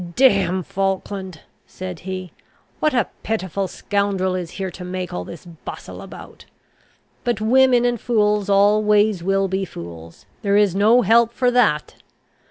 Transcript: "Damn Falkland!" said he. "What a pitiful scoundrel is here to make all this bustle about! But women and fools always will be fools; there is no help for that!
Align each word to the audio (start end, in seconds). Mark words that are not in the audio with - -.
"Damn 0.15 0.63
Falkland!" 0.63 1.41
said 1.67 1.99
he. 2.09 2.31
"What 2.79 2.95
a 2.95 3.09
pitiful 3.21 3.67
scoundrel 3.67 4.33
is 4.33 4.49
here 4.57 4.71
to 4.71 4.83
make 4.83 5.13
all 5.13 5.23
this 5.23 5.45
bustle 5.45 6.01
about! 6.01 6.45
But 7.23 7.39
women 7.39 7.85
and 7.85 8.01
fools 8.01 8.49
always 8.49 9.21
will 9.21 9.47
be 9.47 9.63
fools; 9.63 10.25
there 10.41 10.57
is 10.57 10.73
no 10.73 11.03
help 11.03 11.31
for 11.31 11.51
that! 11.51 12.01